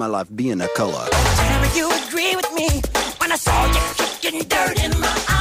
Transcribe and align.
My 0.00 0.06
life 0.06 0.34
being 0.34 0.62
a 0.62 0.68
color. 0.68 1.06
Tell 1.10 1.76
you 1.76 1.90
agree 2.06 2.34
with 2.34 2.50
me 2.54 2.68
when 3.18 3.30
I 3.30 3.36
saw 3.36 3.66
you 3.66 3.82
kicking 4.18 4.48
dirt 4.48 4.82
in 4.82 4.98
my 4.98 5.14
eye. 5.28 5.39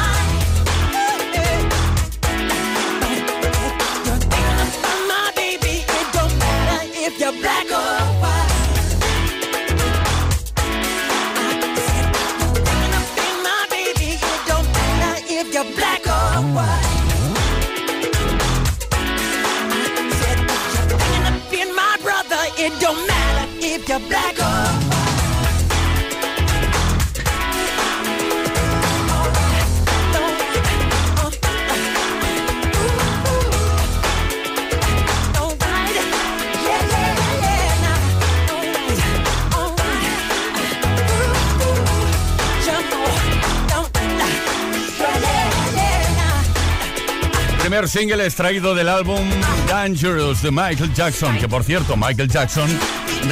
Primer 47.79 47.89
single 47.89 48.25
extraído 48.25 48.75
del 48.75 48.89
álbum 48.89 49.25
Dangerous 49.69 50.41
de 50.41 50.51
Michael 50.51 50.93
Jackson, 50.93 51.37
que 51.37 51.47
por 51.47 51.63
cierto, 51.63 51.95
Michael 51.95 52.27
Jackson 52.27 52.67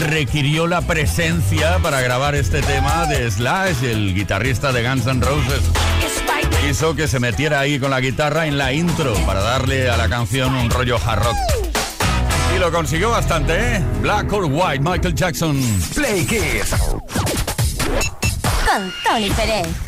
requirió 0.09 0.67
la 0.67 0.81
presencia 0.81 1.79
para 1.79 1.99
grabar 1.99 2.33
este 2.33 2.61
tema 2.61 3.05
de 3.07 3.29
Slash, 3.29 3.83
el 3.83 4.15
guitarrista 4.15 4.71
de 4.71 4.87
Guns 4.87 5.05
N' 5.05 5.21
Roses. 5.21 5.63
Hizo 6.69 6.95
que 6.95 7.09
se 7.09 7.19
metiera 7.19 7.59
ahí 7.59 7.77
con 7.77 7.91
la 7.91 7.99
guitarra 7.99 8.47
en 8.47 8.57
la 8.57 8.71
intro 8.71 9.15
para 9.25 9.41
darle 9.41 9.89
a 9.89 9.97
la 9.97 10.07
canción 10.07 10.55
un 10.55 10.69
rollo 10.69 10.97
hard 11.05 11.23
rock. 11.23 11.37
Y 12.55 12.59
lo 12.59 12.71
consiguió 12.71 13.09
bastante, 13.09 13.53
¿eh? 13.53 13.83
Black 14.01 14.31
or 14.31 14.45
White, 14.45 14.79
Michael 14.79 15.13
Jackson. 15.13 15.61
Play 15.93 16.25
Kiss. 16.25 16.73
Con 18.65 18.93
Tony 19.03 19.29
Pérez. 19.31 19.86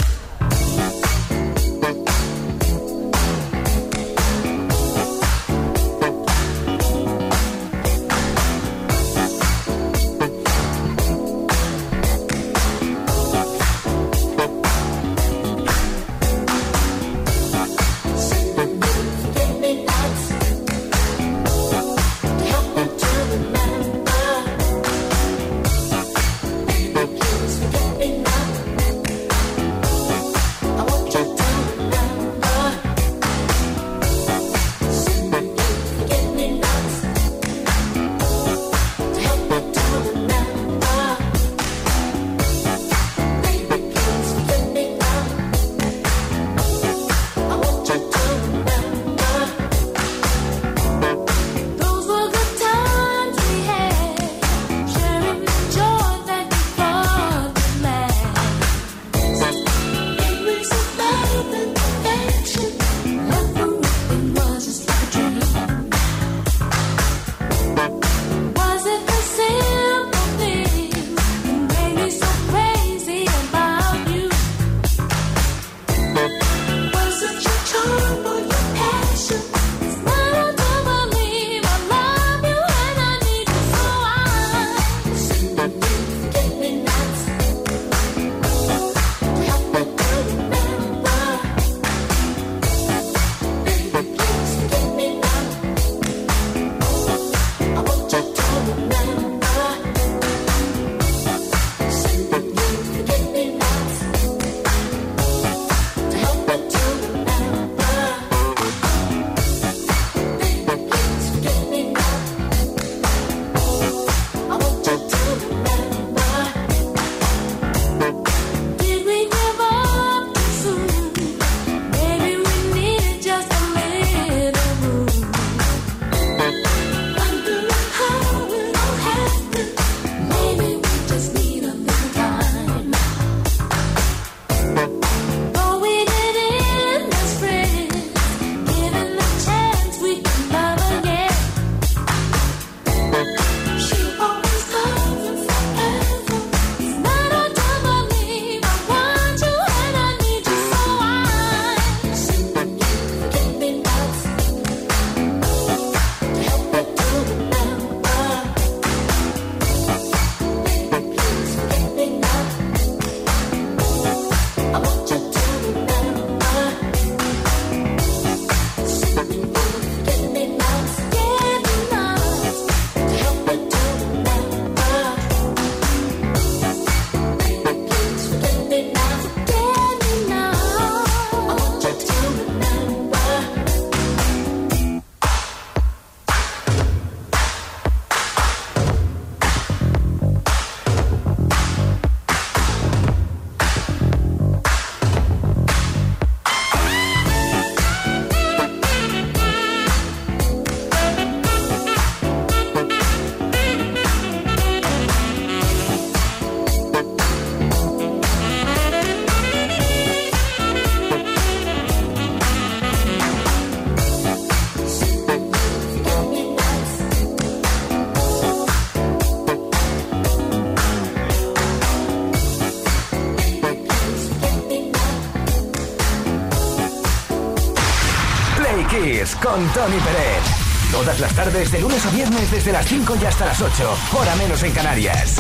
Tony 229.80 229.98
Pérez. 230.00 230.44
Todas 230.92 231.20
las 231.22 231.34
tardes, 231.34 231.72
de 231.72 231.80
lunes 231.80 232.06
a 232.06 232.10
viernes, 232.10 232.52
desde 232.52 232.74
las 232.74 232.86
5 232.86 233.16
y 233.22 233.26
hasta 233.26 233.46
las 233.46 233.62
8. 233.62 233.98
Hora 234.12 234.36
menos 234.36 234.62
en 234.64 234.74
Canarias. 234.74 235.36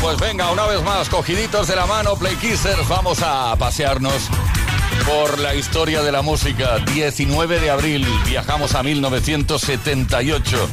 Pues 0.00 0.16
venga, 0.20 0.48
una 0.52 0.66
vez 0.66 0.80
más, 0.84 1.08
cogiditos 1.08 1.66
de 1.66 1.74
la 1.74 1.86
mano, 1.86 2.14
Play 2.14 2.36
Kissers, 2.36 2.86
vamos 2.88 3.18
a 3.24 3.56
pasearnos 3.56 4.28
por 5.04 5.40
la 5.40 5.56
historia 5.56 6.02
de 6.02 6.12
la 6.12 6.22
música. 6.22 6.78
19 6.78 7.58
de 7.58 7.70
abril, 7.70 8.06
viajamos 8.26 8.76
a 8.76 8.84
1978. 8.84 10.68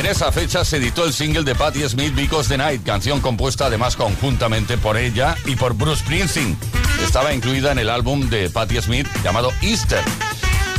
En 0.00 0.06
esa 0.06 0.32
fecha 0.32 0.64
se 0.64 0.78
editó 0.78 1.04
el 1.04 1.12
single 1.12 1.44
de 1.44 1.54
Patti 1.54 1.88
Smith, 1.88 2.16
Because 2.16 2.48
the 2.48 2.58
Night, 2.58 2.82
canción 2.82 3.20
compuesta 3.20 3.66
además 3.66 3.94
conjuntamente 3.94 4.76
por 4.76 4.96
ella 4.96 5.36
y 5.46 5.54
por 5.54 5.74
Bruce 5.74 6.02
Springsteen. 6.02 6.73
Estaba 7.02 7.32
incluida 7.32 7.72
en 7.72 7.78
el 7.78 7.90
álbum 7.90 8.28
de 8.28 8.50
Patti 8.50 8.80
Smith 8.80 9.06
llamado 9.22 9.52
Easter. 9.62 10.02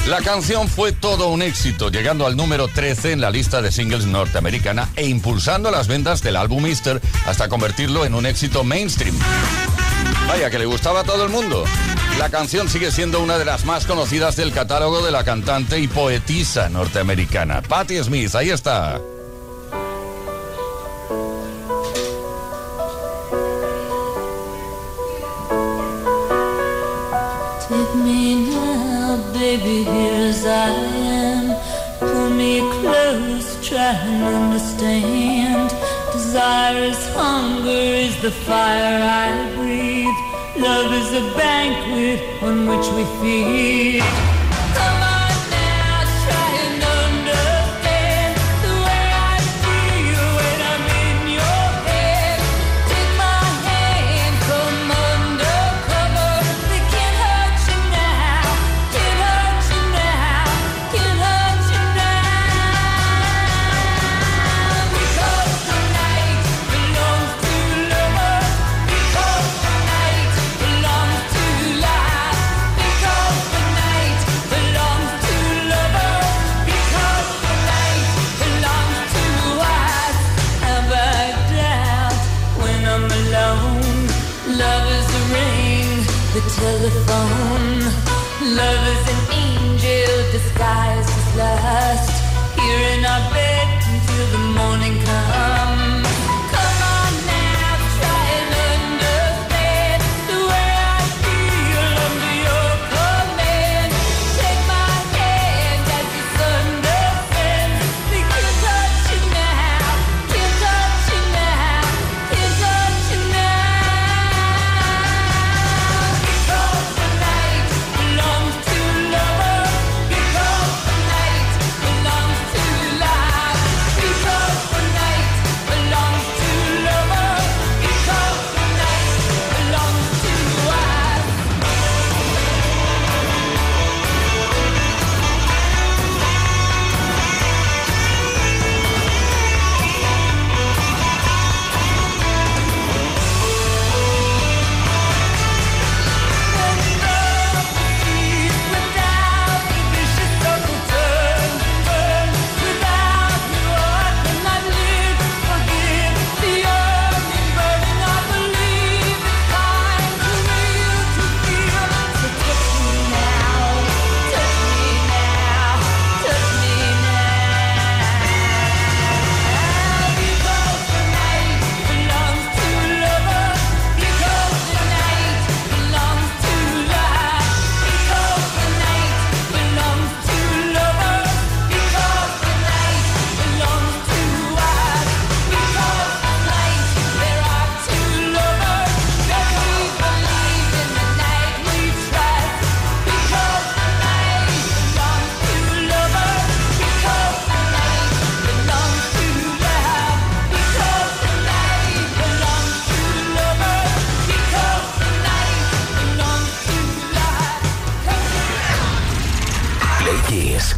La 0.07 0.21
canción 0.21 0.67
fue 0.67 0.91
todo 0.91 1.29
un 1.29 1.41
éxito, 1.41 1.89
llegando 1.89 2.27
al 2.27 2.38
número 2.38 2.67
13 2.67 3.13
en 3.13 3.21
la 3.21 3.31
lista 3.31 3.62
de 3.62 3.71
singles 3.71 4.06
norteamericana 4.06 4.89
e 4.95 5.07
impulsando 5.07 5.71
las 5.71 5.88
ventas 5.88 6.21
del 6.21 6.35
álbum 6.35 6.65
Easter 6.67 7.01
hasta 7.25 7.50
convertirlo 7.50 8.06
en 8.06 8.13
un 8.13 8.27
éxito 8.27 8.63
mainstream. 8.63 9.17
Vaya, 10.27 10.50
que 10.50 10.59
le 10.59 10.65
gustaba 10.65 11.01
a 11.01 11.03
todo 11.03 11.23
el 11.23 11.29
mundo. 11.29 11.65
La 12.19 12.29
canción 12.29 12.69
sigue 12.69 12.91
siendo 12.91 13.19
una 13.19 13.38
de 13.38 13.45
las 13.45 13.65
más 13.65 13.85
conocidas 13.85 14.35
del 14.35 14.51
catálogo 14.51 15.03
de 15.03 15.11
la 15.11 15.23
cantante 15.23 15.79
y 15.79 15.88
poetisa 15.88 16.69
norteamericana. 16.69 17.61
Patti 17.61 18.01
Smith, 18.03 18.35
ahí 18.35 18.51
está. 18.51 19.00
Baby, 29.57 29.84
here 29.84 30.30
as 30.30 30.46
I 30.46 30.69
am. 30.69 31.56
Pull 32.00 32.30
me 32.31 32.60
close, 32.80 33.68
try 33.68 33.94
and 33.94 34.24
understand. 34.24 35.69
Desire 36.12 36.84
is 36.84 37.07
hunger, 37.16 37.69
is 37.69 38.22
the 38.22 38.31
fire 38.31 39.02
I 39.02 39.56
breathe. 39.56 40.19
Love 40.62 40.92
is 40.94 41.14
a 41.14 41.38
banquet 41.38 42.44
on 42.44 42.68
which 42.68 42.88
we 42.95 43.04
feed. 43.21 44.34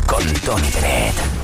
Con 0.07 0.24
Tony 0.43 0.72
Pérez. 0.72 1.37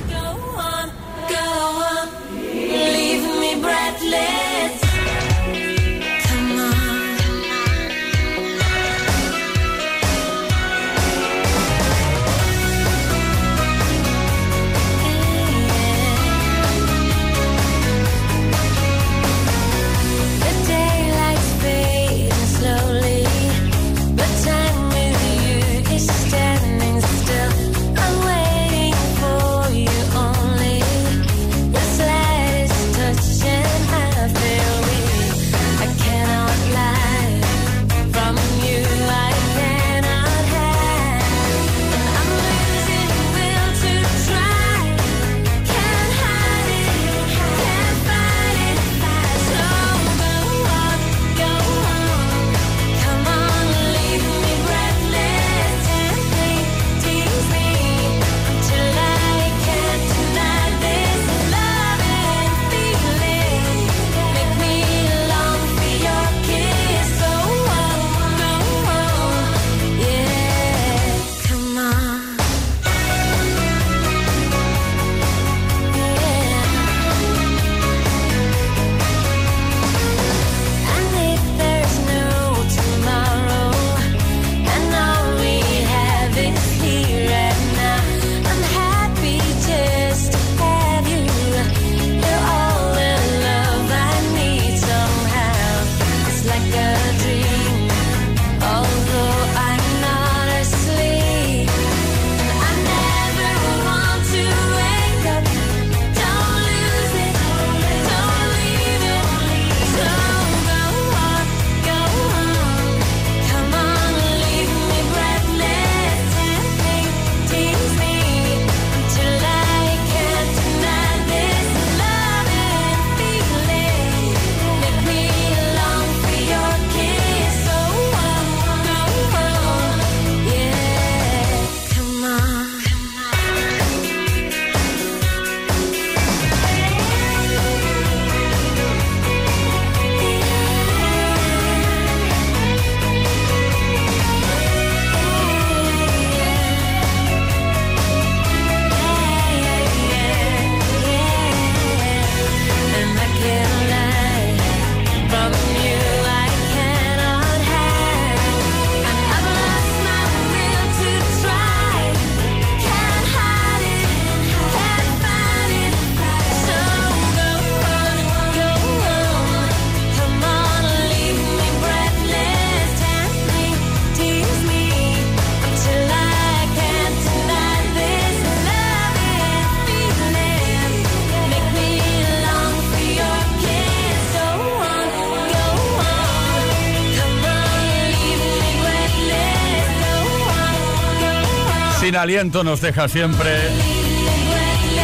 Sin 192.04 192.16
aliento 192.16 192.62
nos 192.62 192.82
deja 192.82 193.08
siempre. 193.08 193.62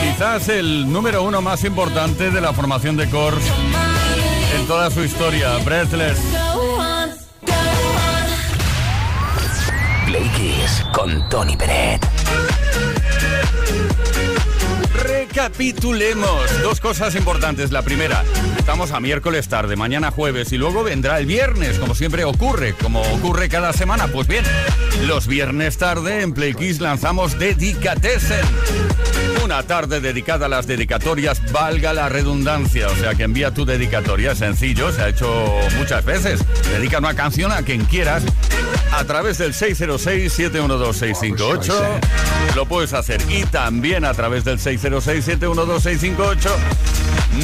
Quizás 0.02 0.50
el 0.50 0.92
número 0.92 1.22
uno 1.22 1.40
más 1.40 1.64
importante 1.64 2.30
de 2.30 2.42
la 2.42 2.52
formación 2.52 2.98
de 2.98 3.08
Kors 3.08 3.42
en 4.54 4.66
toda 4.66 4.90
su 4.90 5.02
historia, 5.02 5.56
Breathless. 5.64 6.18
Play 10.04 10.28
Kiss 10.36 10.84
con 10.92 11.26
Tony 11.30 11.56
Peret. 11.56 12.06
Recapitulemos 15.02 16.62
dos 16.62 16.80
cosas 16.80 17.14
importantes. 17.14 17.70
La 17.70 17.80
primera, 17.80 18.22
estamos 18.60 18.92
a 18.92 19.00
miércoles 19.00 19.48
tarde, 19.48 19.74
mañana 19.74 20.10
jueves 20.10 20.52
y 20.52 20.58
luego 20.58 20.84
vendrá 20.84 21.18
el 21.18 21.24
viernes, 21.24 21.78
como 21.78 21.94
siempre 21.94 22.24
ocurre, 22.24 22.74
como 22.74 23.00
ocurre 23.00 23.48
cada 23.48 23.72
semana. 23.72 24.08
Pues 24.08 24.28
bien, 24.28 24.44
los 25.06 25.26
viernes 25.26 25.78
tarde 25.78 26.20
en 26.20 26.32
Play 26.32 26.52
Kiss 26.52 26.80
lanzamos 26.80 27.38
Dedicatesen. 27.38 28.44
Una 29.42 29.62
tarde 29.62 30.00
dedicada 30.00 30.44
a 30.46 30.48
las 30.48 30.66
dedicatorias, 30.66 31.52
valga 31.52 31.94
la 31.94 32.10
redundancia. 32.10 32.88
O 32.88 32.96
sea 32.96 33.14
que 33.14 33.22
envía 33.22 33.52
tu 33.52 33.64
dedicatoria, 33.64 34.34
sencillo, 34.34 34.92
se 34.92 35.00
ha 35.02 35.08
hecho 35.08 35.32
muchas 35.78 36.04
veces. 36.04 36.40
Dedica 36.70 36.98
una 36.98 37.14
canción 37.14 37.52
a 37.52 37.62
quien 37.62 37.86
quieras 37.86 38.22
a 38.92 39.02
través 39.04 39.38
del 39.38 39.54
606-712-658. 39.54 41.72
Lo 42.54 42.66
puedes 42.66 42.92
hacer 42.92 43.22
y 43.30 43.44
también 43.44 44.04
a 44.04 44.12
través 44.12 44.44
del 44.44 44.58
606-712-658. 44.58 46.50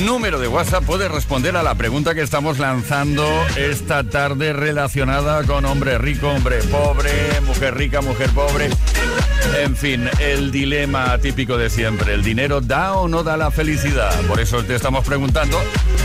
Número 0.04 0.38
de 0.38 0.48
WhatsApp, 0.48 0.84
puedes 0.84 1.10
responder 1.10 1.56
a 1.56 1.62
la 1.62 1.74
pregunta 1.74 2.14
que 2.14 2.20
estamos 2.20 2.58
lanzando 2.58 3.26
esta 3.56 4.04
tarde 4.04 4.52
relacionada 4.52 5.42
con 5.44 5.64
hombre 5.64 5.96
rico, 5.98 6.28
hombre 6.28 6.58
pobre, 6.64 7.10
mujer 7.46 7.76
rica, 7.76 8.02
mujer 8.02 8.30
pobre. 8.30 8.68
En 9.58 9.76
fin, 9.76 10.08
el 10.20 10.50
dilema 10.50 11.16
típico 11.18 11.56
de 11.56 11.70
siempre. 11.70 12.14
¿El 12.14 12.22
dinero 12.22 12.60
da 12.60 12.94
o 12.94 13.08
no 13.08 13.22
da 13.22 13.36
la 13.36 13.50
felicidad? 13.50 14.12
Por 14.22 14.40
eso 14.40 14.62
te 14.64 14.74
estamos 14.74 15.04
preguntando 15.04 15.58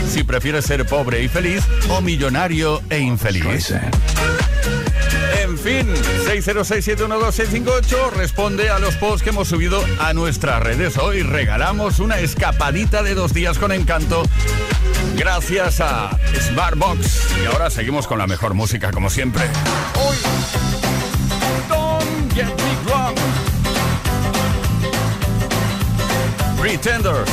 si 0.08 0.24
prefieres 0.24 0.64
ser 0.64 0.86
pobre 0.86 1.22
y 1.22 1.28
feliz 1.28 1.62
o 1.90 2.00
millonario 2.00 2.80
e 2.88 2.98
infeliz. 2.98 3.74
En 5.52 5.58
fin, 5.58 5.86
606-712-658 5.86 8.10
responde 8.12 8.70
a 8.70 8.78
los 8.78 8.96
posts 8.96 9.22
que 9.22 9.28
hemos 9.28 9.48
subido 9.48 9.84
a 10.00 10.14
nuestras 10.14 10.62
redes. 10.62 10.96
Hoy 10.96 11.22
regalamos 11.22 11.98
una 11.98 12.20
escapadita 12.20 13.02
de 13.02 13.14
dos 13.14 13.34
días 13.34 13.58
con 13.58 13.70
encanto 13.70 14.22
gracias 15.14 15.82
a 15.82 16.18
Smartbox. 16.40 17.36
Y 17.42 17.46
ahora 17.48 17.68
seguimos 17.68 18.06
con 18.06 18.16
la 18.16 18.26
mejor 18.26 18.54
música 18.54 18.92
como 18.92 19.10
siempre. 19.10 19.42
Hoy, 19.94 20.16
Don't 21.68 22.32
Get 22.32 22.46
Me 22.46 22.78
Wrong. 22.86 23.14
Pretenders. 26.58 27.28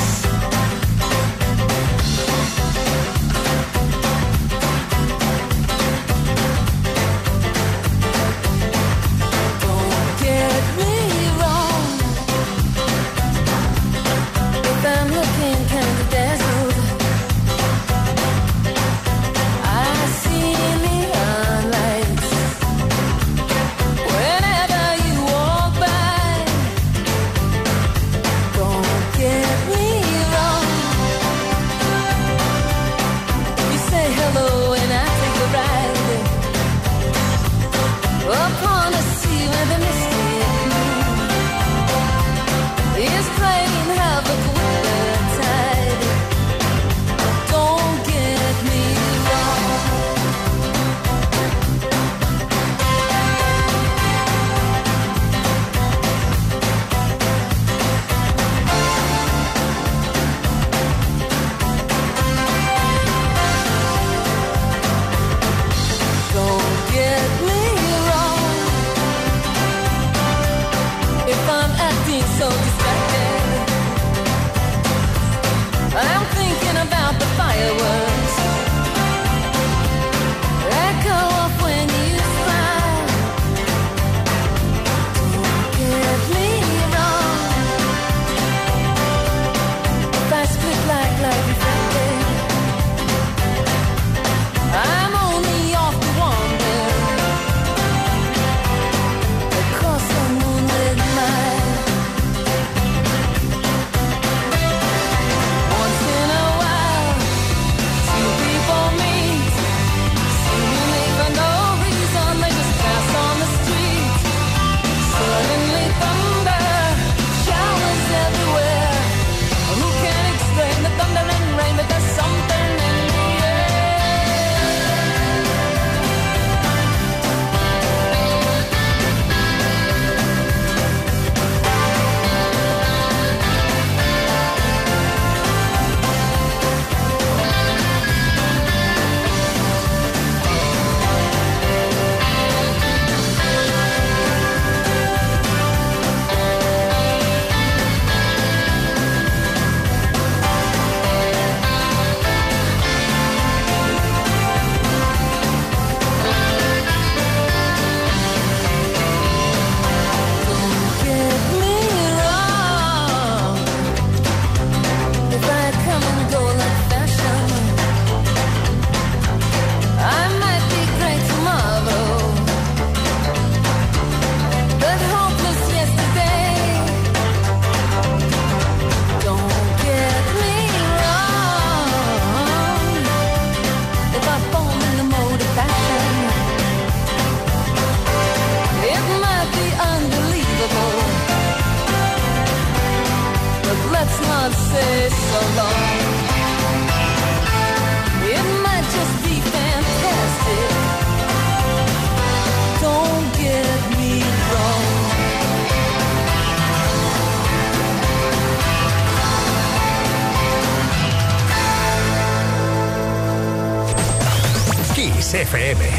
FM. 215.34 215.89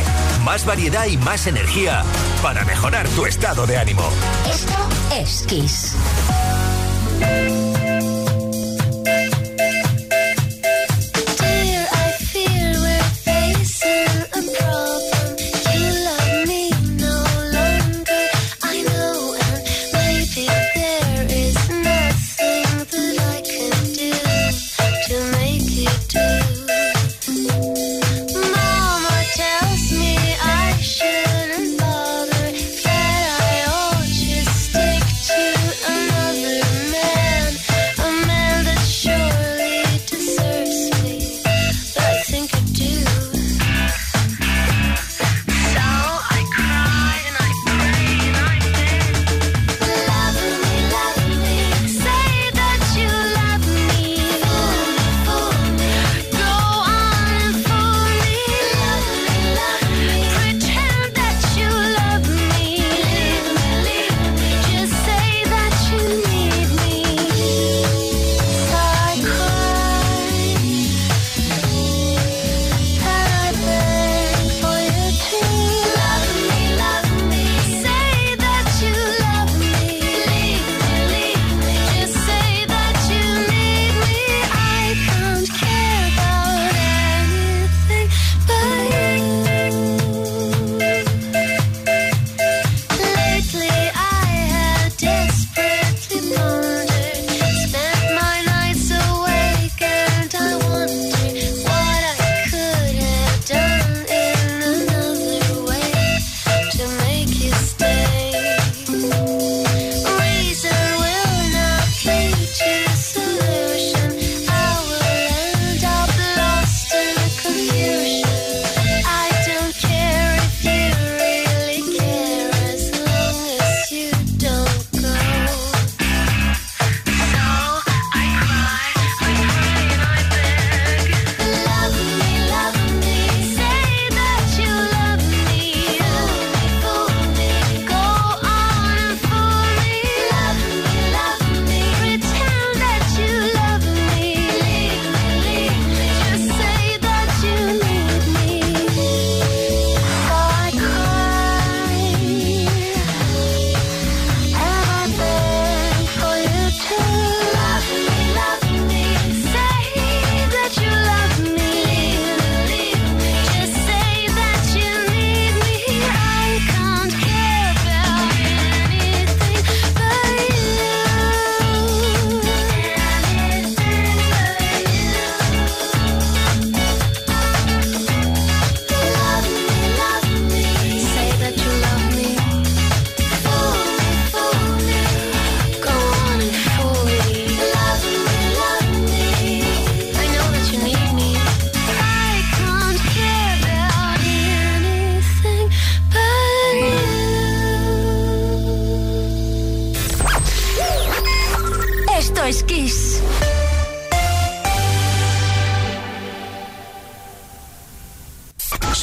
Más 0.45 0.65
variedad 0.65 1.07
y 1.07 1.17
más 1.17 1.47
energía 1.47 2.03
para 2.43 2.65
mejorar 2.65 3.09
tu 3.09 3.27
estado 3.27 3.67
de 3.67 3.79
ánimo. 3.79 4.09
Esto 4.49 4.75
es 5.15 5.43
Kiss. 5.43 5.95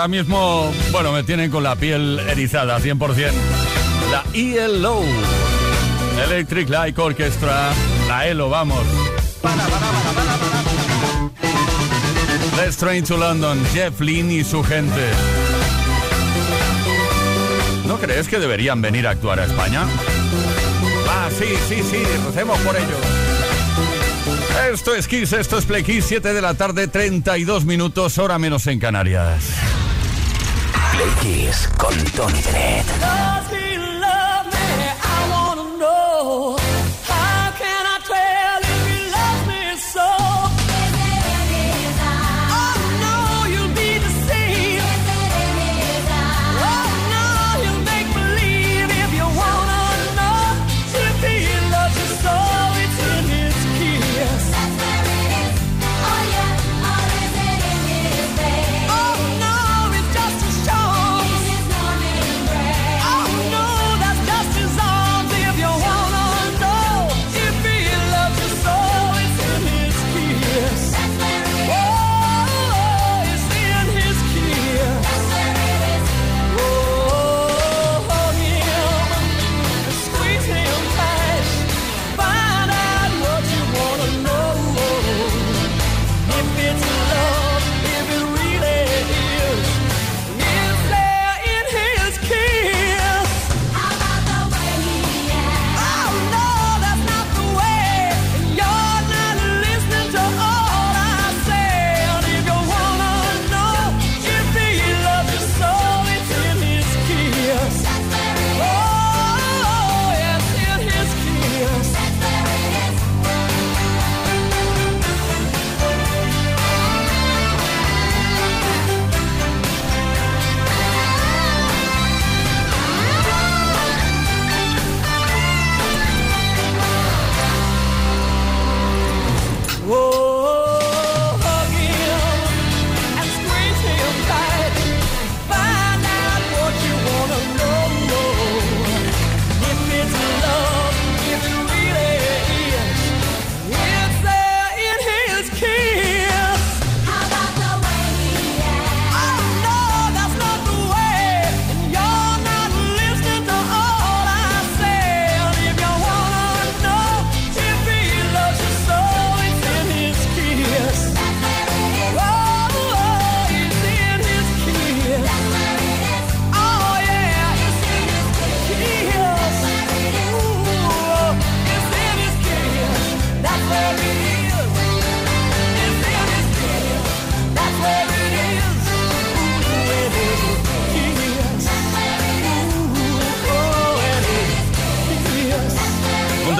ahora 0.00 0.08
mismo, 0.08 0.72
bueno, 0.92 1.12
me 1.12 1.22
tienen 1.24 1.50
con 1.50 1.62
la 1.62 1.76
piel 1.76 2.18
erizada, 2.20 2.78
100%. 2.80 3.32
La 4.10 4.24
ELO, 4.32 5.02
Electric 6.24 6.70
Light 6.70 6.98
Orchestra, 6.98 7.70
la 8.08 8.26
ELO, 8.26 8.48
vamos. 8.48 8.80
Let's 12.56 12.78
Train 12.78 13.04
to 13.04 13.18
London, 13.18 13.62
Jeff 13.74 14.00
Lynne 14.00 14.36
y 14.36 14.44
su 14.44 14.64
gente. 14.64 15.06
¿No 17.86 17.98
crees 17.98 18.26
que 18.26 18.38
deberían 18.38 18.80
venir 18.80 19.06
a 19.06 19.10
actuar 19.10 19.38
a 19.40 19.44
España? 19.44 19.84
Ah, 21.10 21.28
sí, 21.38 21.48
sí, 21.68 21.82
sí, 21.82 22.02
recemos 22.26 22.58
por 22.60 22.74
ellos. 22.74 23.20
Esto 24.72 24.94
es 24.94 25.06
Kiss, 25.06 25.34
esto 25.34 25.58
es 25.58 25.66
Play 25.66 25.82
Kiss, 25.82 26.06
7 26.08 26.32
de 26.32 26.40
la 26.40 26.54
tarde, 26.54 26.88
32 26.88 27.66
minutos, 27.66 28.16
hora 28.16 28.38
menos 28.38 28.66
en 28.66 28.78
Canarias. 28.78 29.69
Play 31.00 31.14
Kiss 31.22 31.66
con 31.78 31.94
Tony 32.14 32.42
Dredd. 32.42 33.49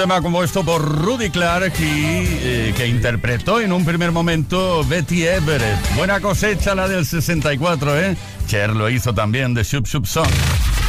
Tema 0.01 0.19
compuesto 0.19 0.63
por 0.63 0.81
Rudy 0.81 1.29
Clark 1.29 1.73
y 1.79 2.25
eh, 2.41 2.73
que 2.75 2.87
interpretó 2.87 3.61
en 3.61 3.71
un 3.71 3.85
primer 3.85 4.11
momento 4.11 4.83
Betty 4.83 5.27
Everett. 5.27 5.77
Buena 5.95 6.19
cosecha 6.19 6.73
la 6.73 6.87
del 6.87 7.05
64, 7.05 7.99
¿eh? 7.99 8.17
Cher 8.47 8.71
lo 8.71 8.89
hizo 8.89 9.13
también 9.13 9.53
de 9.53 9.63
Sub 9.63 9.85
Sub 9.85 10.07
Song. 10.07 10.27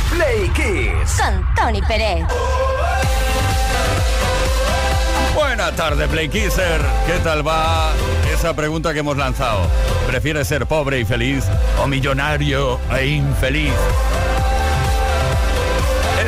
Play 0.09 0.49
Kiss. 0.55 1.21
Con 1.21 1.55
Tony 1.55 1.83
Pérez. 1.83 2.25
Buena 5.35 5.73
tarde, 5.73 6.09
Play 6.09 6.31
Kisser. 6.31 6.81
¿Qué 7.07 7.19
tal 7.23 7.47
va 7.47 7.93
esa 8.33 8.57
pregunta 8.57 8.95
que 8.95 9.01
hemos 9.01 9.19
lanzado? 9.19 9.69
¿Prefieres 10.07 10.49
ser 10.49 10.65
pobre 10.65 11.01
y 11.01 11.05
feliz 11.05 11.45
o 11.83 11.87
millonario 11.87 12.81
e 12.99 13.09
infeliz? 13.09 13.75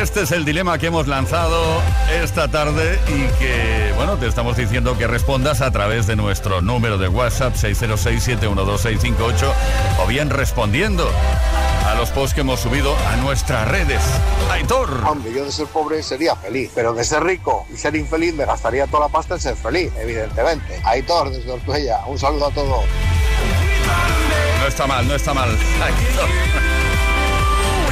Este 0.05 0.21
es 0.21 0.33
el 0.33 0.45
dilema 0.45 0.77
que 0.77 0.89
hemos 0.89 1.07
lanzado 1.09 1.81
esta 2.23 2.49
tarde 2.49 3.01
y 3.09 3.23
que, 3.39 3.91
bueno, 3.97 4.19
te 4.19 4.27
estamos 4.27 4.55
diciendo 4.55 4.99
que 4.99 5.07
respondas 5.07 5.63
a 5.63 5.71
través 5.71 6.07
de 6.07 6.15
nuestro 6.15 6.61
número 6.61 6.99
de 6.99 7.09
WhatsApp 7.09 7.55
606-712-658 7.55 9.53
o 10.03 10.07
bien 10.07 10.29
respondiendo 10.29 11.11
a 11.87 11.95
los 11.95 12.11
posts 12.11 12.35
que 12.35 12.43
hemos 12.43 12.61
subido 12.61 12.95
a 13.09 13.17
nuestras 13.17 13.67
redes. 13.67 14.03
Aitor. 14.51 14.91
Hombre, 15.07 15.33
yo 15.33 15.47
de 15.47 15.51
ser 15.51 15.69
pobre 15.69 16.03
sería 16.03 16.37
feliz, 16.37 16.71
pero 16.75 16.93
de 16.93 17.03
ser 17.03 17.25
rico 17.25 17.67
y 17.73 17.79
ser 17.79 17.97
infeliz 17.97 18.35
me 18.35 18.45
gastaría 18.45 18.87
toda 18.87 19.07
la 19.07 19.09
pasta 19.09 19.37
en 19.37 19.41
ser 19.41 19.57
feliz, 19.57 19.91
evidentemente. 19.99 20.83
Aitor, 20.85 21.31
desde 21.31 21.51
Ortuella, 21.51 22.01
un 22.07 22.19
saludo 22.19 22.49
a 22.49 22.51
todos. 22.51 22.85
No 24.61 24.67
está 24.67 24.87
mal, 24.87 25.09
no 25.09 25.15
está 25.15 25.33
mal. 25.33 25.49
Aitor. 25.49 26.74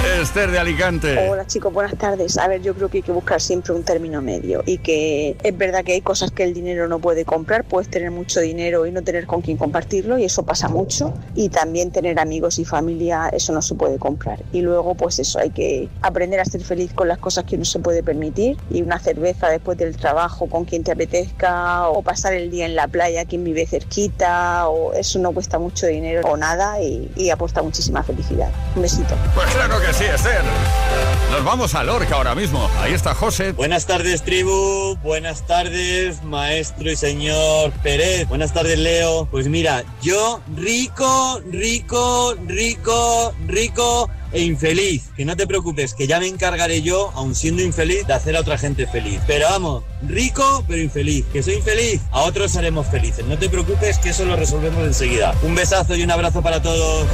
Esther 0.04 0.50
de 0.50 0.58
Alicante. 0.58 1.28
Hola 1.30 1.46
chicos, 1.46 1.72
buenas 1.72 1.96
tardes. 1.96 2.36
A 2.36 2.48
ver, 2.48 2.60
yo 2.60 2.74
creo 2.74 2.88
que 2.88 2.98
hay 2.98 3.02
que 3.02 3.12
buscar 3.12 3.40
siempre 3.40 3.72
un 3.72 3.84
término 3.84 4.20
medio 4.20 4.62
y 4.66 4.78
que 4.78 5.36
es 5.42 5.56
verdad 5.56 5.84
que 5.84 5.92
hay 5.92 6.00
cosas 6.00 6.32
que 6.32 6.42
el 6.42 6.54
dinero 6.54 6.88
no 6.88 6.98
puede 6.98 7.24
comprar. 7.24 7.64
Puedes 7.64 7.88
tener 7.88 8.10
mucho 8.10 8.40
dinero 8.40 8.84
y 8.86 8.90
no 8.90 9.02
tener 9.02 9.26
con 9.26 9.42
quién 9.42 9.56
compartirlo 9.56 10.18
y 10.18 10.24
eso 10.24 10.42
pasa 10.42 10.68
mucho. 10.68 11.14
Y 11.36 11.50
también 11.50 11.92
tener 11.92 12.18
amigos 12.18 12.58
y 12.58 12.64
familia, 12.64 13.28
eso 13.32 13.52
no 13.52 13.62
se 13.62 13.76
puede 13.76 13.98
comprar. 13.98 14.42
Y 14.52 14.62
luego, 14.62 14.96
pues 14.96 15.20
eso, 15.20 15.38
hay 15.38 15.50
que 15.50 15.88
aprender 16.02 16.40
a 16.40 16.44
ser 16.44 16.62
feliz 16.62 16.92
con 16.92 17.06
las 17.06 17.18
cosas 17.18 17.44
que 17.44 17.54
uno 17.54 17.64
se 17.64 17.78
puede 17.78 18.02
permitir 18.02 18.56
y 18.70 18.82
una 18.82 18.98
cerveza 18.98 19.48
después 19.48 19.78
del 19.78 19.96
trabajo 19.96 20.48
con 20.48 20.64
quien 20.64 20.82
te 20.82 20.90
apetezca 20.90 21.88
o 21.88 22.02
pasar 22.02 22.32
el 22.34 22.50
día 22.50 22.66
en 22.66 22.74
la 22.74 22.88
playa 22.88 23.24
quien 23.24 23.44
vive 23.44 23.66
cerquita 23.66 24.68
o 24.68 24.92
eso 24.94 25.20
no 25.20 25.32
cuesta 25.32 25.60
mucho 25.60 25.86
dinero 25.86 26.22
o 26.28 26.36
nada 26.36 26.80
y, 26.80 27.10
y 27.14 27.30
aporta 27.30 27.62
muchísima 27.62 28.02
felicidad. 28.02 28.50
Un 28.74 28.82
besito. 28.82 29.14
Pues 29.34 29.46
claro 29.54 29.80
que 29.80 29.91
sí, 29.92 30.04
Esther. 30.04 30.42
Nos 31.30 31.44
vamos 31.44 31.74
a 31.74 31.82
Lorca 31.82 32.14
ahora 32.14 32.34
mismo. 32.34 32.70
Ahí 32.78 32.92
está 32.92 33.14
José. 33.14 33.52
Buenas 33.52 33.86
tardes, 33.86 34.22
tribu. 34.22 34.96
Buenas 35.02 35.46
tardes, 35.46 36.22
maestro 36.22 36.90
y 36.90 36.96
señor 36.96 37.72
Pérez. 37.82 38.28
Buenas 38.28 38.52
tardes, 38.52 38.78
Leo. 38.78 39.26
Pues 39.30 39.48
mira, 39.48 39.84
yo 40.02 40.40
rico, 40.56 41.40
rico, 41.50 42.34
rico, 42.46 43.34
rico 43.46 44.10
e 44.32 44.42
infeliz. 44.42 45.10
Que 45.16 45.24
no 45.24 45.36
te 45.36 45.46
preocupes, 45.46 45.94
que 45.94 46.06
ya 46.06 46.20
me 46.20 46.26
encargaré 46.26 46.82
yo, 46.82 47.10
aun 47.14 47.34
siendo 47.34 47.62
infeliz, 47.62 48.06
de 48.06 48.14
hacer 48.14 48.36
a 48.36 48.40
otra 48.40 48.58
gente 48.58 48.86
feliz. 48.86 49.20
Pero 49.26 49.48
vamos, 49.50 49.84
rico 50.02 50.64
pero 50.68 50.82
infeliz. 50.82 51.24
Que 51.32 51.42
soy 51.42 51.54
infeliz, 51.54 52.00
a 52.10 52.20
otros 52.20 52.56
haremos 52.56 52.86
felices. 52.86 53.24
No 53.26 53.38
te 53.38 53.48
preocupes, 53.48 53.98
que 53.98 54.10
eso 54.10 54.24
lo 54.24 54.36
resolvemos 54.36 54.84
enseguida. 54.84 55.34
Un 55.42 55.54
besazo 55.54 55.96
y 55.96 56.02
un 56.02 56.10
abrazo 56.10 56.42
para 56.42 56.62
todos. 56.62 57.06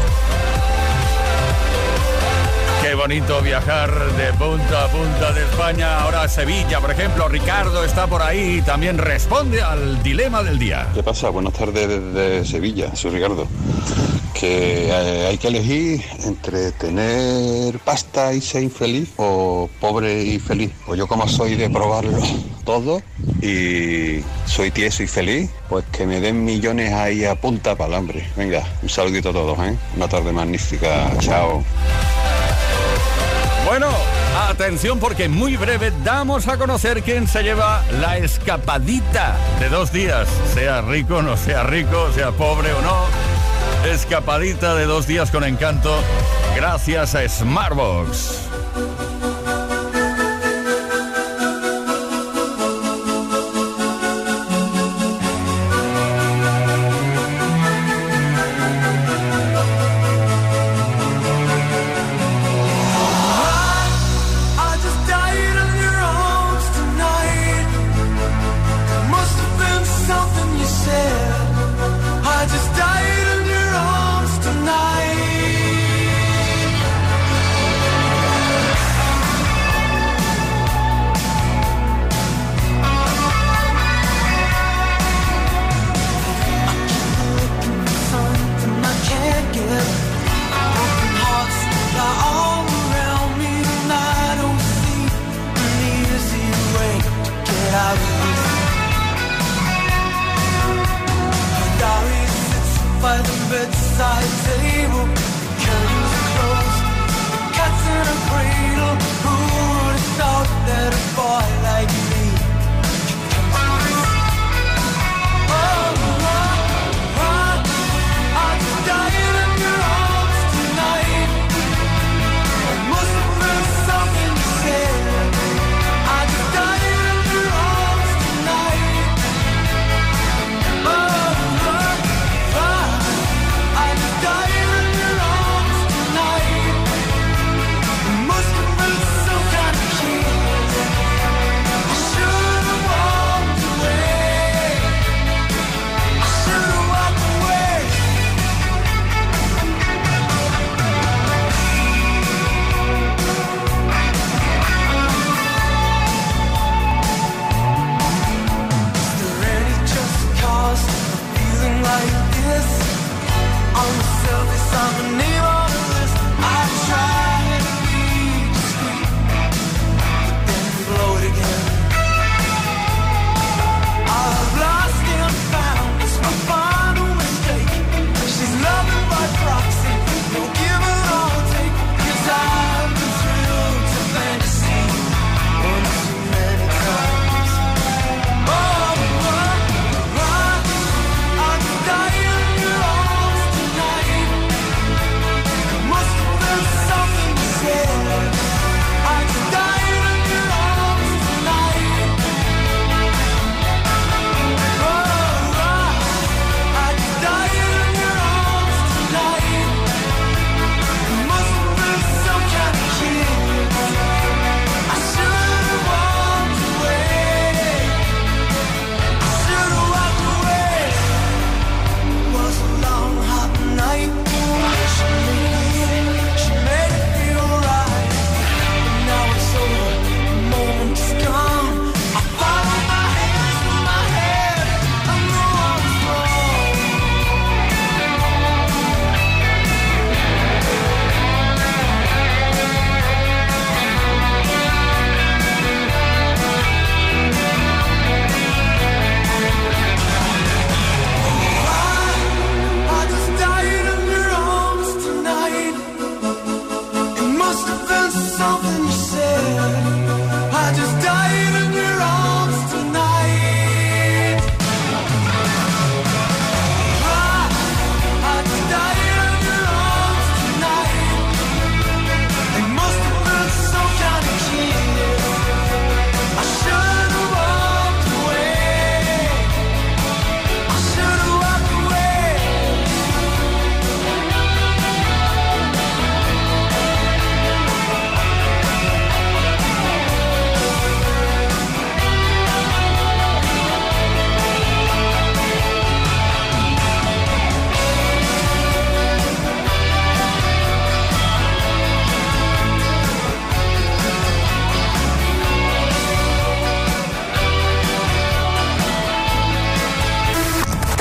Qué 2.88 2.94
bonito 2.94 3.42
viajar 3.42 3.90
de 4.16 4.33
punta 4.33 4.85
a 4.85 4.88
punta 4.88 5.31
de 5.35 5.42
España. 5.42 6.01
Ahora 6.01 6.22
a 6.22 6.29
Sevilla, 6.29 6.81
por 6.81 6.90
ejemplo. 6.90 7.29
Ricardo 7.29 7.85
está 7.85 8.07
por 8.07 8.22
ahí 8.22 8.61
y 8.61 8.62
también 8.62 8.96
responde 8.96 9.61
al 9.61 10.03
dilema 10.03 10.42
del 10.42 10.59
día. 10.59 10.88
¿Qué 10.94 11.03
pasa? 11.03 11.29
Buenas 11.29 11.53
tardes 11.53 11.87
desde 11.87 12.46
Sevilla, 12.46 12.96
soy 12.96 13.11
Ricardo. 13.11 13.46
Que 14.33 14.88
eh, 14.88 15.27
hay 15.27 15.37
que 15.37 15.48
elegir 15.48 16.03
entre 16.24 16.72
tener 16.72 17.79
pasta 17.81 18.33
y 18.33 18.40
ser 18.40 18.62
infeliz 18.62 19.11
o 19.18 19.68
pobre 19.81 20.22
y 20.22 20.38
feliz. 20.38 20.72
Pues 20.87 20.98
yo 20.98 21.07
como 21.07 21.29
soy 21.29 21.57
de 21.57 21.68
probarlo 21.68 22.18
todo 22.64 23.03
y 23.42 24.24
soy 24.46 24.70
tieso 24.70 25.03
y 25.03 25.09
feliz, 25.09 25.51
pues 25.68 25.85
que 25.92 26.07
me 26.07 26.22
den 26.22 26.42
millones 26.42 26.94
ahí 26.94 27.27
a 27.27 27.35
punta 27.35 27.77
para 27.77 27.88
el 27.88 27.94
hambre. 27.96 28.27
Venga, 28.35 28.64
un 28.83 28.88
saludito 28.88 29.29
a 29.29 29.33
todos, 29.35 29.59
¿eh? 29.59 29.77
Una 29.94 30.09
tarde 30.09 30.33
magnífica. 30.33 31.12
Chao. 31.18 31.62
Bueno, 33.68 33.90
atención 34.48 34.98
porque 34.98 35.28
muy 35.28 35.59
breve 35.59 35.92
damos 36.02 36.48
a 36.48 36.57
conocer 36.57 37.02
quién 37.02 37.28
se 37.28 37.42
lleva 37.42 37.85
la 38.00 38.16
escapadita 38.16 39.37
de 39.61 39.68
dos 39.68 39.92
días. 39.92 40.26
Sea 40.54 40.81
rico, 40.81 41.20
no 41.20 41.37
sea 41.37 41.64
rico, 41.64 42.11
sea 42.14 42.33
pobre 42.33 42.72
o 42.72 42.81
no. 42.81 43.04
Escapadita 43.87 44.74
de 44.74 44.87
dos 44.87 45.07
días 45.07 45.31
con 45.31 45.44
encanto 45.44 45.94
gracias 46.57 47.14
a 47.14 47.28
Smartbox. 47.28 48.48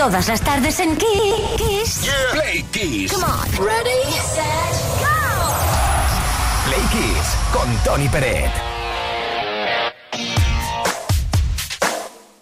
Todas 0.08 0.30
las 0.30 0.39
tardes 0.39 0.80
en 0.80 0.95
Kiss. 0.95 2.03
Yeah. 2.05 2.14
Play 2.32 2.66
Kiss. 2.72 3.12
Come 3.12 3.26
on. 3.26 3.45
Ready, 3.60 4.03
set, 4.24 4.74
go. 5.01 5.12
Play 6.66 6.80
Kiss 6.93 7.36
con 7.51 7.68
Tony 7.84 8.08
Peret. 8.08 8.49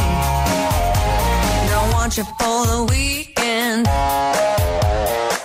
Don't 1.70 1.93
want 1.93 2.18
you 2.18 2.24
for 2.39 2.66
the 2.66 2.88
weekend. 2.89 3.86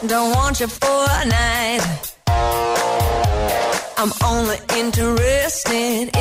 Don't 0.09 0.35
want 0.35 0.61
you 0.61 0.67
for 0.67 1.05
a 1.11 1.27
night. 1.27 2.14
I'm 4.05 4.13
only 4.23 4.59
interested 4.77 6.14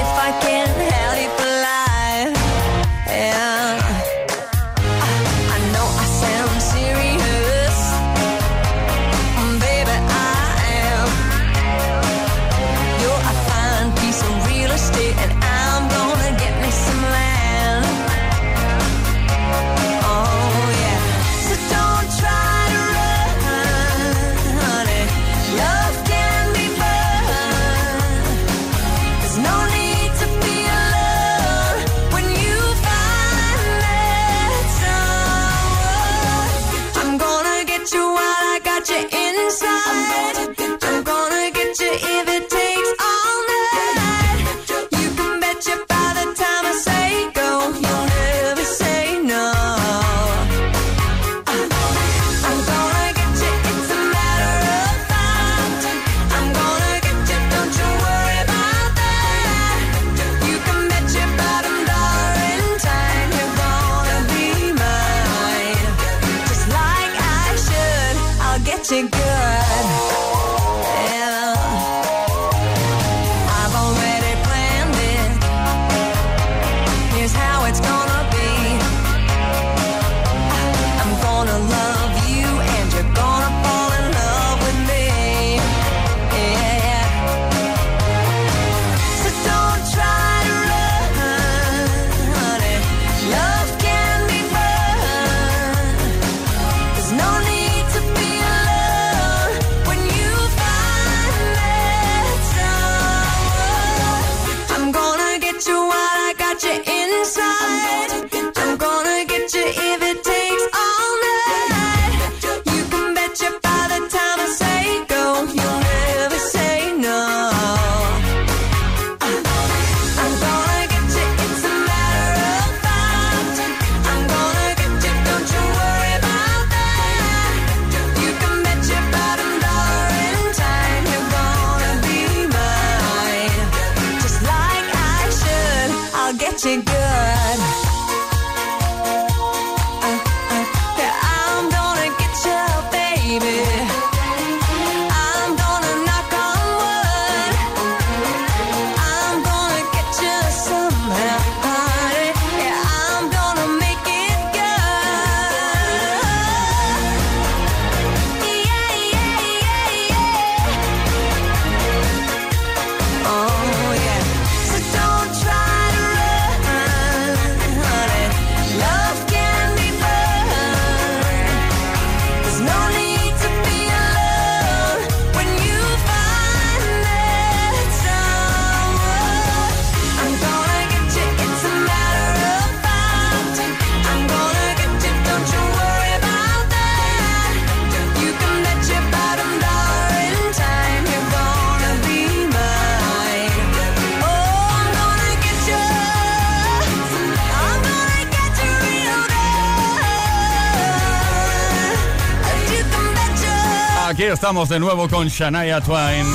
estamos 204.43 204.67
de 204.67 204.77
nuevo 204.77 205.07
con 205.07 205.29
Shania 205.29 205.79
Twain 205.79 206.25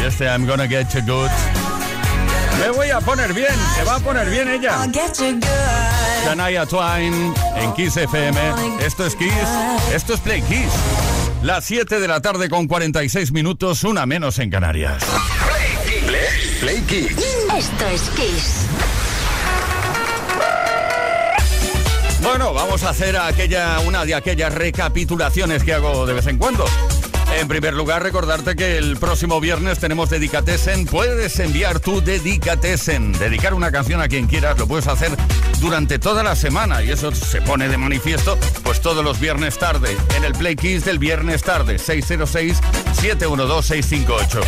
y 0.00 0.04
este 0.04 0.26
I'm 0.26 0.46
Gonna 0.46 0.68
Get 0.68 0.86
You 0.94 1.00
Good. 1.00 1.30
Me 2.60 2.70
voy 2.70 2.90
a 2.90 3.00
poner 3.00 3.34
bien, 3.34 3.52
se 3.74 3.82
va 3.82 3.96
a 3.96 3.98
poner 3.98 4.30
bien 4.30 4.46
ella. 4.46 4.86
Shania 6.24 6.64
Twain 6.66 7.34
en 7.56 7.72
Kiss 7.72 7.96
FM. 7.96 8.40
Esto 8.86 9.04
es 9.04 9.16
Kiss, 9.16 9.32
esto 9.92 10.14
es 10.14 10.20
Play 10.20 10.42
Kiss. 10.42 10.70
Las 11.42 11.64
7 11.64 11.98
de 11.98 12.06
la 12.06 12.20
tarde 12.20 12.48
con 12.48 12.68
46 12.68 13.32
minutos, 13.32 13.82
una 13.82 14.06
menos 14.06 14.38
en 14.38 14.48
Canarias. 14.48 15.02
Play, 16.06 16.56
Play 16.60 16.80
Kiss. 16.82 17.18
Esto 17.52 17.86
es 17.92 18.02
Kiss. 18.10 18.66
Bueno, 22.22 22.54
vamos 22.54 22.84
a 22.84 22.90
hacer 22.90 23.16
aquella, 23.16 23.80
una 23.80 24.04
de 24.04 24.14
aquellas 24.14 24.54
recapitulaciones 24.54 25.64
que 25.64 25.74
hago 25.74 26.06
de 26.06 26.12
vez 26.12 26.28
en 26.28 26.38
cuando. 26.38 26.64
En 27.40 27.48
primer 27.48 27.72
lugar, 27.72 28.02
recordarte 28.02 28.54
que 28.54 28.76
el 28.76 28.98
próximo 28.98 29.40
viernes 29.40 29.78
tenemos 29.78 30.10
Dedicatesen. 30.10 30.84
Puedes 30.84 31.40
enviar 31.40 31.80
tu 31.80 32.02
Dedicatesen, 32.02 33.12
dedicar 33.12 33.54
una 33.54 33.72
canción 33.72 34.02
a 34.02 34.08
quien 34.08 34.26
quieras, 34.26 34.58
lo 34.58 34.68
puedes 34.68 34.86
hacer 34.86 35.10
durante 35.58 35.98
toda 35.98 36.22
la 36.22 36.36
semana 36.36 36.82
y 36.82 36.90
eso 36.90 37.14
se 37.14 37.40
pone 37.40 37.70
de 37.70 37.78
manifiesto 37.78 38.36
pues 38.62 38.82
todos 38.82 39.02
los 39.02 39.18
viernes 39.18 39.56
tarde 39.58 39.96
en 40.18 40.24
el 40.24 40.34
Play 40.34 40.54
Kiss 40.54 40.84
del 40.84 40.98
viernes 40.98 41.42
tarde 41.42 41.78
606 41.78 42.60
712 42.92 43.82
658. 43.82 44.40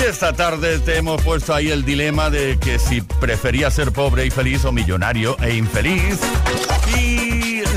Y 0.00 0.04
esta 0.06 0.32
tarde 0.32 0.78
te 0.78 0.96
hemos 0.96 1.20
puesto 1.20 1.54
ahí 1.54 1.70
el 1.70 1.84
dilema 1.84 2.30
de 2.30 2.58
que 2.58 2.78
si 2.78 3.02
preferías 3.02 3.74
ser 3.74 3.92
pobre 3.92 4.24
y 4.24 4.30
feliz 4.30 4.64
o 4.64 4.72
millonario 4.72 5.36
e 5.42 5.56
infeliz 5.56 6.18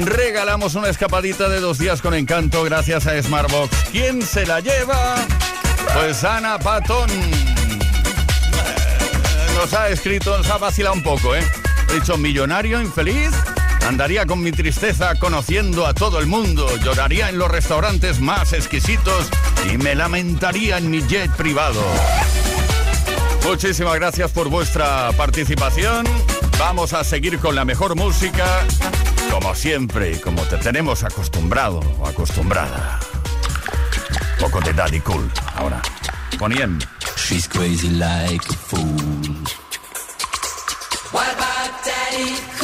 regalamos 0.06 0.76
una 0.76 0.89
escapadita 0.89 1.50
de 1.50 1.60
dos 1.60 1.78
días 1.78 2.02
con 2.02 2.14
encanto 2.14 2.64
gracias 2.64 3.08
a 3.08 3.22
Smartbox. 3.22 3.76
¿Quién 3.91 4.22
se 4.22 4.45
la 4.45 4.60
lleva? 4.60 5.16
Pues 5.93 6.24
Ana 6.24 6.60
Patón. 6.60 7.10
Eh, 7.10 7.24
nos 9.56 9.74
ha 9.74 9.89
escrito, 9.89 10.38
nos 10.38 10.50
ha 10.50 10.58
vacilado 10.58 10.95
un 10.95 11.04
poco, 11.04 11.36
¿eh? 11.36 11.43
He 11.89 11.95
dicho, 11.95 12.18
millonario, 12.18 12.82
infeliz. 12.82 13.32
Andaría 13.88 14.26
con 14.26 14.41
mi 14.41 14.52
tristeza 14.52 15.16
conociendo 15.16 15.86
a 15.86 15.93
todo 15.93 16.20
el 16.20 16.28
mundo, 16.28 16.68
lloraría 16.84 17.30
en 17.30 17.38
los 17.38 17.50
restaurantes 17.50 18.20
más 18.20 18.52
exquisitos 18.52 19.30
y 19.72 19.78
me 19.78 19.95
lamentaría 19.95 20.78
en 20.78 20.89
mi 20.89 21.02
jet 21.08 21.32
privado. 21.32 21.82
Muchísimas 23.45 23.95
gracias 23.95 24.32
por 24.32 24.50
vuestra 24.50 25.10
participación. 25.16 26.06
Vamos 26.60 26.91
a 26.91 27.06
seguir 27.06 27.39
con 27.39 27.56
la 27.56 27.64
mejor 27.64 27.95
música 27.95 28.66
como 29.32 29.56
siempre 29.56 30.12
y 30.14 30.20
como 30.20 30.42
te 30.44 30.58
tenemos 30.58 31.04
acostumbrado 31.04 31.80
o 32.00 32.08
acostumbrada. 32.08 33.00
Poco 34.40 34.62
de 34.62 34.74
Daddy 34.74 35.00
Cool. 35.02 35.32
Ahora, 35.56 35.82
Boniem. 36.38 36.78
She's 37.16 37.48
crazy 37.48 37.90
like 37.90 38.48
a 38.48 38.54
fool. 38.54 39.34
What 41.12 41.28
about 41.34 41.84
Daddy 41.84 42.57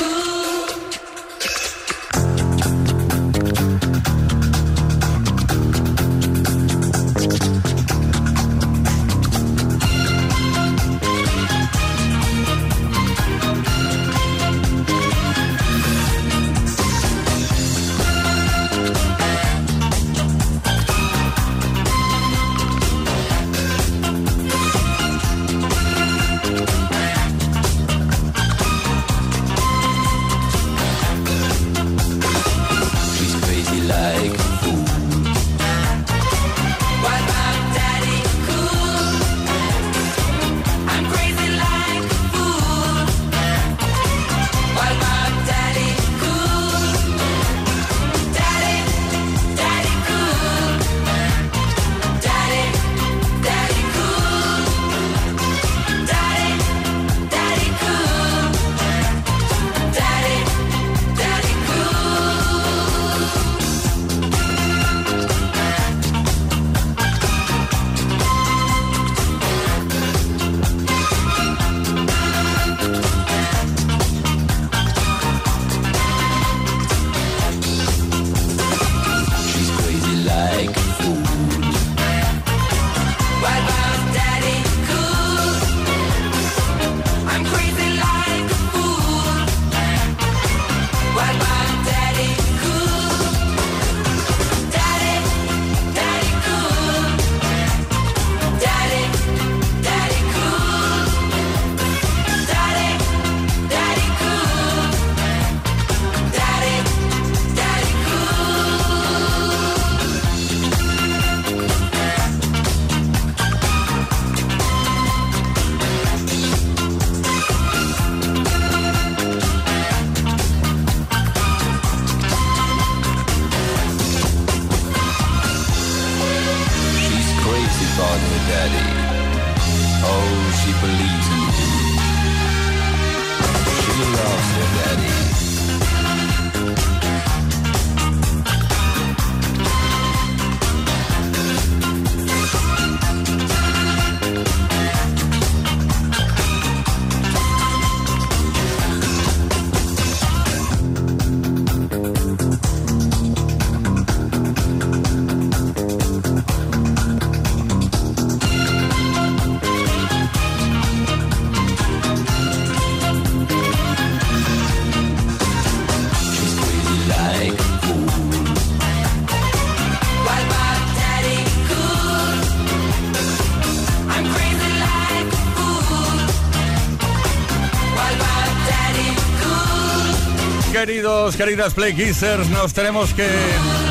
Queridas 181.31 181.73
Play 181.73 181.93
Kissers, 181.95 182.49
nos 182.49 182.73
tenemos 182.73 183.13
que 183.13 183.25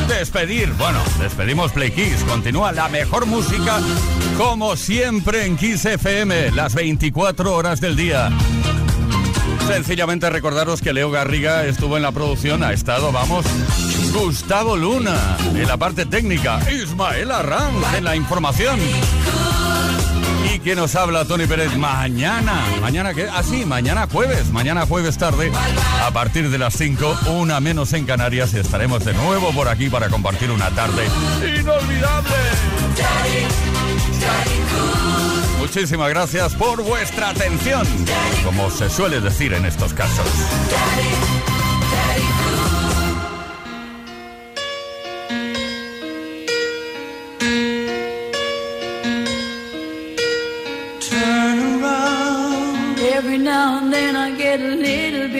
despedir. 0.07 0.71
Bueno, 0.73 0.99
despedimos 1.19 1.71
Play 1.71 1.89
Kiss. 1.89 2.23
Continúa 2.27 2.71
la 2.71 2.87
mejor 2.89 3.25
música, 3.25 3.79
como 4.37 4.75
siempre 4.75 5.45
en 5.45 5.57
Kiss 5.57 5.83
FM, 5.83 6.51
las 6.51 6.75
24 6.75 7.55
horas 7.55 7.81
del 7.81 7.95
día. 7.95 8.29
Sencillamente 9.67 10.29
recordaros 10.29 10.81
que 10.81 10.93
Leo 10.93 11.09
Garriga 11.09 11.65
estuvo 11.65 11.97
en 11.97 12.03
la 12.03 12.11
producción, 12.11 12.63
ha 12.63 12.71
estado, 12.71 13.11
vamos, 13.11 13.45
Gustavo 14.13 14.77
Luna 14.77 15.17
en 15.55 15.67
la 15.67 15.77
parte 15.77 16.05
técnica, 16.05 16.59
Ismael 16.71 17.31
Arranz 17.31 17.95
en 17.97 18.03
la 18.03 18.15
información. 18.15 18.79
Que 20.63 20.75
nos 20.75 20.95
habla 20.95 21.25
Tony 21.25 21.45
Pérez 21.45 21.75
mañana. 21.75 22.63
¿Mañana 22.79 23.13
qué? 23.13 23.27
Ah, 23.29 23.41
mañana 23.65 24.07
jueves. 24.09 24.49
Mañana 24.51 24.85
jueves 24.85 25.17
tarde, 25.17 25.51
a 26.01 26.09
partir 26.11 26.49
de 26.49 26.57
las 26.57 26.75
5, 26.75 27.19
una 27.31 27.59
menos 27.59 27.91
en 27.91 28.05
Canarias, 28.05 28.53
estaremos 28.53 29.03
de 29.03 29.13
nuevo 29.13 29.51
por 29.51 29.67
aquí 29.67 29.89
para 29.89 30.07
compartir 30.07 30.51
una 30.51 30.69
tarde 30.69 31.05
inolvidable. 31.59 32.35
Muchísimas 35.59 36.09
gracias 36.09 36.53
por 36.55 36.81
vuestra 36.81 37.29
atención, 37.29 37.85
como 38.45 38.69
se 38.69 38.89
suele 38.89 39.19
decir 39.19 39.53
en 39.53 39.65
estos 39.65 39.93
casos. 39.93 40.27